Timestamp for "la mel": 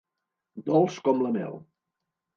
1.27-1.63